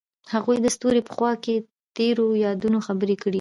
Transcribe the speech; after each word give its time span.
هغوی 0.33 0.57
د 0.61 0.67
ستوري 0.75 1.01
په 1.05 1.11
خوا 1.17 1.31
کې 1.43 1.55
تیرو 1.95 2.27
یادونو 2.45 2.79
خبرې 2.87 3.15
کړې. 3.21 3.29